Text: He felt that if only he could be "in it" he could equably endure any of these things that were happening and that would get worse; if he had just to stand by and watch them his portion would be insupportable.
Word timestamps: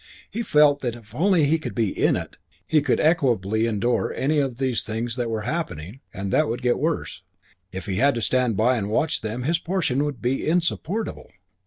He 0.31 0.41
felt 0.41 0.79
that 0.79 0.95
if 0.95 1.13
only 1.13 1.43
he 1.43 1.59
could 1.59 1.75
be 1.75 1.89
"in 1.95 2.15
it" 2.15 2.37
he 2.67 2.81
could 2.81 2.99
equably 2.99 3.67
endure 3.67 4.11
any 4.17 4.39
of 4.39 4.57
these 4.57 4.81
things 4.81 5.15
that 5.15 5.29
were 5.29 5.41
happening 5.43 5.99
and 6.11 6.33
that 6.33 6.47
would 6.47 6.63
get 6.63 6.79
worse; 6.79 7.21
if 7.71 7.85
he 7.85 7.97
had 7.97 8.15
just 8.15 8.31
to 8.31 8.35
stand 8.37 8.57
by 8.57 8.77
and 8.77 8.89
watch 8.89 9.21
them 9.21 9.43
his 9.43 9.59
portion 9.59 10.03
would 10.03 10.19
be 10.19 10.47
insupportable. 10.47 11.29